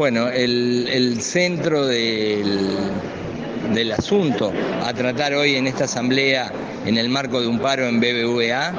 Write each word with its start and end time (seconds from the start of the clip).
Bueno, 0.00 0.30
el, 0.30 1.20
centro 1.20 1.86
del, 1.86 2.80
asunto 3.94 4.50
a 4.82 4.94
tratar 4.94 5.34
hoy 5.34 5.56
en 5.56 5.66
esta 5.66 5.84
asamblea 5.84 6.50
en 6.86 6.96
el 6.96 7.10
marco 7.10 7.38
de 7.38 7.46
un 7.46 7.58
paro 7.58 7.86
en 7.86 8.00
BBVA 8.00 8.72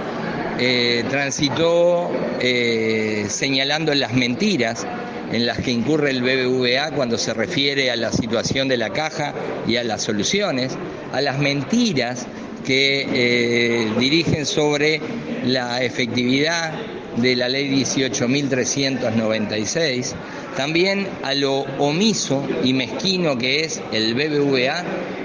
eh, 0.59 1.03
transitó 1.11 2.09
eh, 2.39 3.27
señalando 3.29 3.93
las 3.93 4.13
mentiras 4.13 4.87
en 5.31 5.45
las 5.45 5.59
que 5.59 5.69
incurre 5.69 6.09
el 6.09 6.23
BBVA 6.23 6.89
cuando 6.89 7.19
se 7.19 7.35
refiere 7.35 7.91
a 7.91 7.95
la 7.97 8.11
situación 8.11 8.67
de 8.67 8.77
la 8.77 8.89
caja 8.89 9.35
y 9.67 9.75
a 9.75 9.83
las 9.83 10.01
soluciones, 10.01 10.75
a 11.13 11.21
las 11.21 11.37
mentiras 11.37 12.25
que 12.65 13.05
eh, 13.13 13.91
dirigen 13.99 14.47
sobre 14.47 14.99
la 15.45 15.83
efectividad 15.83 16.73
de 17.17 17.35
la 17.35 17.49
ley 17.49 17.83
18.396, 17.83 20.13
también 20.55 21.07
a 21.23 21.33
lo 21.33 21.61
omiso 21.79 22.43
y 22.63 22.73
mezquino 22.73 23.37
que 23.37 23.63
es 23.63 23.81
el 23.91 24.13
BBVA 24.13 24.83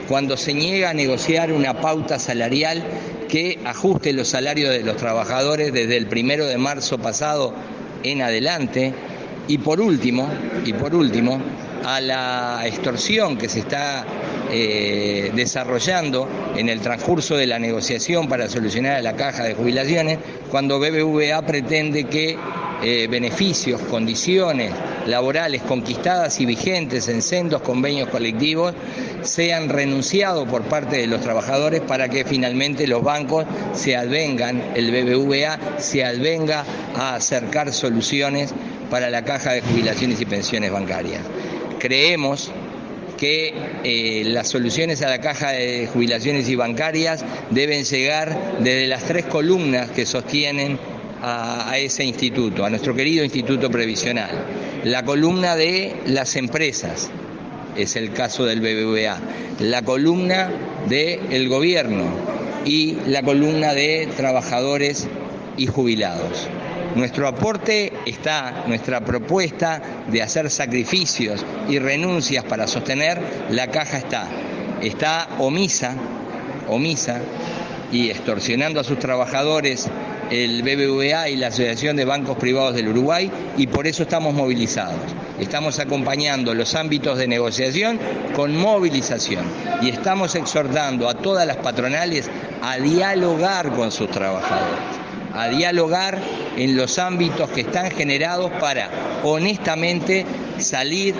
cuando 0.08 0.36
se 0.36 0.54
niega 0.54 0.90
a 0.90 0.94
negociar 0.94 1.52
una 1.52 1.80
pauta 1.80 2.18
salarial 2.18 2.84
que 3.28 3.58
ajuste 3.64 4.12
los 4.12 4.28
salarios 4.28 4.70
de 4.70 4.82
los 4.82 4.96
trabajadores 4.96 5.72
desde 5.72 5.96
el 5.96 6.06
primero 6.06 6.46
de 6.46 6.58
marzo 6.58 6.98
pasado 6.98 7.52
en 8.04 8.22
adelante. 8.22 8.94
Y 9.48 9.58
por 9.58 9.80
último, 9.80 10.28
y 10.64 10.72
por 10.72 10.94
último, 10.94 11.40
a 11.84 12.00
la 12.00 12.62
extorsión 12.64 13.36
que 13.36 13.48
se 13.48 13.60
está 13.60 14.04
eh, 14.50 15.30
desarrollando 15.34 16.28
en 16.56 16.68
el 16.68 16.80
transcurso 16.80 17.36
de 17.36 17.46
la 17.46 17.58
negociación 17.58 18.28
para 18.28 18.48
solucionar 18.48 19.02
la 19.02 19.14
caja 19.14 19.44
de 19.44 19.54
jubilaciones, 19.54 20.18
cuando 20.50 20.80
BBVA 20.80 21.42
pretende 21.46 22.04
que 22.04 22.36
eh, 22.82 23.06
beneficios, 23.08 23.80
condiciones 23.82 24.72
laborales 25.06 25.62
conquistadas 25.62 26.40
y 26.40 26.46
vigentes 26.46 27.08
en 27.08 27.22
sendos 27.22 27.62
convenios 27.62 28.08
colectivos 28.08 28.74
sean 29.22 29.68
renunciados 29.68 30.48
por 30.48 30.62
parte 30.62 30.96
de 30.96 31.06
los 31.06 31.20
trabajadores 31.20 31.80
para 31.80 32.08
que 32.08 32.24
finalmente 32.24 32.86
los 32.86 33.02
bancos 33.02 33.46
se 33.72 33.96
advengan, 33.96 34.62
el 34.74 34.90
BBVA 34.90 35.78
se 35.78 36.04
advenga 36.04 36.64
a 36.94 37.14
acercar 37.14 37.72
soluciones 37.72 38.52
para 38.90 39.10
la 39.10 39.24
caja 39.24 39.52
de 39.52 39.62
jubilaciones 39.62 40.20
y 40.20 40.26
pensiones 40.26 40.70
bancarias. 40.70 41.22
Creemos 41.78 42.50
que 43.16 43.54
eh, 43.82 44.24
las 44.26 44.48
soluciones 44.48 45.02
a 45.02 45.08
la 45.08 45.20
caja 45.20 45.50
de 45.52 45.88
jubilaciones 45.92 46.48
y 46.48 46.54
bancarias 46.54 47.24
deben 47.50 47.84
llegar 47.84 48.58
desde 48.60 48.86
las 48.86 49.04
tres 49.04 49.24
columnas 49.24 49.90
que 49.90 50.06
sostienen 50.06 50.78
a, 51.22 51.76
ese 51.78 52.04
instituto, 52.04 52.64
a 52.64 52.70
nuestro 52.70 52.94
querido 52.94 53.24
instituto 53.24 53.70
previsional. 53.70 54.30
La 54.84 55.04
columna 55.04 55.56
de 55.56 56.02
las 56.06 56.36
empresas, 56.36 57.10
es 57.76 57.96
el 57.96 58.12
caso 58.12 58.44
del 58.44 58.60
BBVA, 58.60 59.18
la 59.60 59.82
columna 59.82 60.50
del 60.88 61.48
gobierno 61.48 62.04
y 62.64 62.96
la 63.06 63.22
columna 63.22 63.74
de 63.74 64.08
trabajadores 64.16 65.06
y 65.56 65.66
jubilados. 65.66 66.48
Nuestro 66.94 67.28
aporte 67.28 67.92
está, 68.06 68.64
nuestra 68.66 69.00
propuesta 69.02 69.82
de 70.10 70.22
hacer 70.22 70.50
sacrificios 70.50 71.44
y 71.68 71.78
renuncias 71.78 72.44
para 72.44 72.66
sostener 72.66 73.20
la 73.50 73.66
caja 73.66 73.98
está. 73.98 74.28
Está 74.80 75.28
omisa, 75.38 75.94
omisa 76.68 77.20
y 77.92 78.08
extorsionando 78.08 78.80
a 78.80 78.84
sus 78.84 78.98
trabajadores 78.98 79.88
el 80.30 80.62
BBVA 80.62 81.28
y 81.28 81.36
la 81.36 81.48
Asociación 81.48 81.96
de 81.96 82.04
Bancos 82.04 82.36
Privados 82.36 82.74
del 82.74 82.88
Uruguay 82.88 83.30
y 83.56 83.66
por 83.66 83.86
eso 83.86 84.02
estamos 84.02 84.34
movilizados. 84.34 84.98
Estamos 85.38 85.78
acompañando 85.78 86.54
los 86.54 86.74
ámbitos 86.74 87.18
de 87.18 87.28
negociación 87.28 87.98
con 88.34 88.56
movilización 88.56 89.44
y 89.82 89.90
estamos 89.90 90.34
exhortando 90.34 91.08
a 91.08 91.14
todas 91.14 91.46
las 91.46 91.58
patronales 91.58 92.30
a 92.62 92.78
dialogar 92.78 93.70
con 93.72 93.92
sus 93.92 94.10
trabajadores 94.10 95.06
a 95.36 95.48
dialogar 95.48 96.18
en 96.56 96.76
los 96.76 96.98
ámbitos 96.98 97.50
que 97.50 97.60
están 97.60 97.90
generados 97.90 98.50
para 98.58 98.88
honestamente 99.22 100.24
salir 100.58 101.14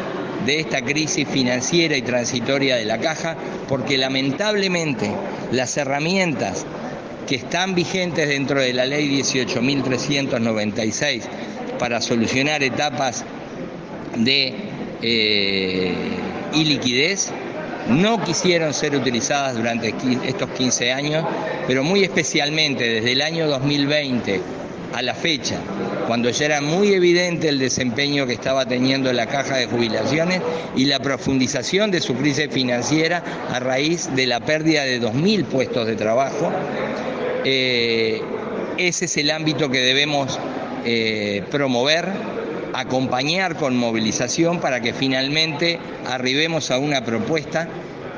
de 0.47 0.61
esta 0.61 0.81
crisis 0.81 1.29
financiera 1.29 1.97
y 1.97 2.03
transitoria 2.03 2.77
de 2.77 2.87
la 2.87 2.99
caja, 2.99 3.37
porque 3.69 3.99
lamentablemente 3.99 5.11
las 5.53 5.77
herramientas 5.77 6.65
que 7.27 7.37
están 7.37 7.75
vigentes 7.75 8.29
dentro 8.29 8.61
de 8.61 8.73
la 8.73 8.87
ley 8.87 9.21
18.396 9.21 11.23
para 11.79 12.01
solucionar 12.01 12.63
etapas 12.63 13.25
de 14.17 14.55
eh, 15.03 15.93
iliquidez 16.55 17.33
no 17.89 18.23
quisieron 18.25 18.75
ser 18.75 18.97
utilizadas 18.97 19.57
durante 19.57 19.95
estos 20.27 20.51
15 20.51 20.93
años, 20.93 21.25
pero 21.67 21.85
muy 21.85 22.03
especialmente 22.03 22.85
desde 22.85 23.13
el 23.13 23.23
año 23.23 23.47
2020 23.47 24.41
a 24.93 25.03
la 25.03 25.15
fecha, 25.15 25.57
cuando 26.07 26.31
ya 26.31 26.47
era 26.47 26.61
muy 26.61 26.95
evidente 26.95 27.49
el 27.49 27.59
desempeño 27.59 28.27
que 28.27 28.33
estaba 28.33 28.67
teniendo 28.67 29.13
la 29.13 29.27
caja 29.27 29.57
de 29.57 29.67
jubilaciones 29.67 30.41
y 30.75 30.87
la 30.87 31.01
profundización 31.01 31.91
de 31.91 32.01
su 32.01 32.15
crisis 32.15 32.49
financiera 32.51 33.23
a 33.53 33.61
raíz 33.61 34.15
de 34.15 34.27
la 34.27 34.41
pérdida 34.41 34.85
de 34.85 35.01
2.000 35.01 35.45
puestos 35.45 35.87
de 35.87 35.97
trabajo, 35.97 36.51
eh, 37.49 38.21
ese 38.77 39.05
es 39.05 39.17
el 39.19 39.31
ámbito 39.31 39.71
que 39.71 39.79
debemos 39.79 40.37
eh, 40.85 41.45
promover 41.49 42.09
acompañar 42.75 43.55
con 43.55 43.77
movilización 43.77 44.59
para 44.59 44.81
que 44.81 44.93
finalmente 44.93 45.79
arribemos 46.11 46.73
a 46.73 46.79
una 46.79 47.05
propuesta 47.05 47.69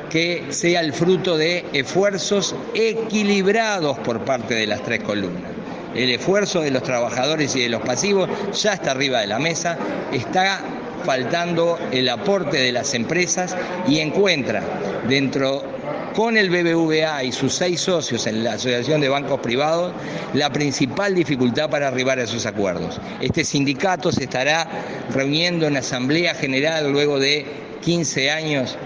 que 0.09 0.45
sea 0.49 0.81
el 0.81 0.93
fruto 0.93 1.37
de 1.37 1.63
esfuerzos 1.73 2.55
equilibrados 2.73 3.99
por 3.99 4.25
parte 4.25 4.55
de 4.55 4.65
las 4.65 4.81
tres 4.81 5.03
columnas. 5.03 5.51
El 5.93 6.09
esfuerzo 6.09 6.61
de 6.61 6.71
los 6.71 6.81
trabajadores 6.81 7.55
y 7.55 7.61
de 7.61 7.69
los 7.69 7.81
pasivos 7.81 8.29
ya 8.59 8.73
está 8.73 8.91
arriba 8.91 9.21
de 9.21 9.27
la 9.27 9.37
mesa, 9.37 9.77
está 10.11 10.59
faltando 11.05 11.77
el 11.91 12.09
aporte 12.09 12.57
de 12.57 12.71
las 12.71 12.95
empresas 12.95 13.55
y 13.87 13.99
encuentra 13.99 14.63
dentro 15.07 15.78
con 16.15 16.37
el 16.37 16.49
BBVA 16.49 17.23
y 17.23 17.31
sus 17.31 17.53
seis 17.53 17.81
socios 17.81 18.27
en 18.27 18.43
la 18.43 18.53
Asociación 18.53 19.01
de 19.01 19.09
Bancos 19.09 19.39
Privados 19.39 19.93
la 20.33 20.51
principal 20.51 21.15
dificultad 21.15 21.69
para 21.69 21.87
arribar 21.87 22.19
a 22.19 22.23
esos 22.23 22.45
acuerdos. 22.45 22.99
Este 23.21 23.43
sindicato 23.43 24.11
se 24.11 24.23
estará 24.23 24.67
reuniendo 25.13 25.67
en 25.67 25.77
Asamblea 25.77 26.33
General 26.33 26.91
luego 26.91 27.19
de 27.19 27.45
15 27.81 28.31
años, 28.31 28.77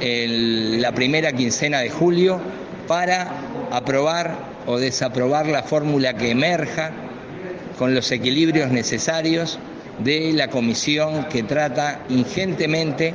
en 0.00 0.80
la 0.80 0.92
primera 0.92 1.32
quincena 1.32 1.80
de 1.80 1.90
julio, 1.90 2.40
para 2.86 3.32
aprobar 3.70 4.36
o 4.66 4.78
desaprobar 4.78 5.46
la 5.46 5.62
fórmula 5.62 6.16
que 6.16 6.30
emerja 6.30 6.92
con 7.78 7.94
los 7.94 8.10
equilibrios 8.12 8.70
necesarios 8.70 9.58
de 9.98 10.32
la 10.32 10.48
comisión 10.48 11.24
que 11.24 11.42
trata 11.42 12.00
ingentemente 12.08 13.14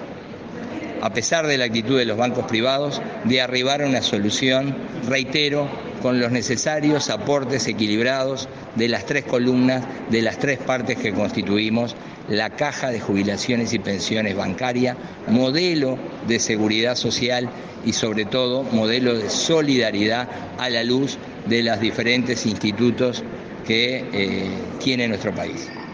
a 1.01 1.11
pesar 1.11 1.47
de 1.47 1.57
la 1.57 1.65
actitud 1.65 1.97
de 1.97 2.05
los 2.05 2.17
bancos 2.17 2.45
privados, 2.45 3.01
de 3.25 3.41
arribar 3.41 3.81
a 3.81 3.87
una 3.87 4.01
solución, 4.01 4.75
reitero, 5.07 5.67
con 6.01 6.19
los 6.19 6.31
necesarios 6.31 7.09
aportes 7.09 7.67
equilibrados 7.67 8.49
de 8.75 8.87
las 8.87 9.05
tres 9.05 9.23
columnas, 9.25 9.83
de 10.09 10.21
las 10.21 10.37
tres 10.39 10.57
partes 10.57 10.97
que 10.97 11.13
constituimos 11.13 11.95
la 12.29 12.49
caja 12.49 12.89
de 12.89 12.99
jubilaciones 12.99 13.73
y 13.73 13.79
pensiones 13.79 14.35
bancaria, 14.35 14.95
modelo 15.27 15.97
de 16.27 16.39
seguridad 16.39 16.95
social 16.95 17.49
y 17.85 17.93
sobre 17.93 18.25
todo 18.25 18.63
modelo 18.63 19.17
de 19.17 19.29
solidaridad 19.29 20.27
a 20.57 20.69
la 20.69 20.83
luz 20.83 21.17
de 21.47 21.63
los 21.63 21.79
diferentes 21.79 22.45
institutos 22.45 23.23
que 23.65 24.05
eh, 24.13 24.49
tiene 24.79 25.07
nuestro 25.07 25.33
país. 25.33 25.69